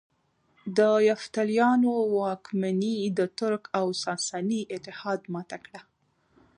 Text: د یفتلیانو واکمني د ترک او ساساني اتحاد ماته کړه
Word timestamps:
د 0.77 0.79
یفتلیانو 1.09 1.93
واکمني 2.17 2.97
د 3.17 3.19
ترک 3.39 3.63
او 3.79 3.85
ساساني 4.03 4.61
اتحاد 4.75 5.21
ماته 5.33 5.57
کړه 5.65 5.81